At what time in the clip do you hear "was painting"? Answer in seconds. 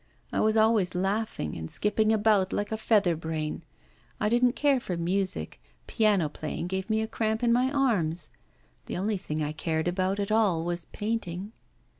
10.65-11.51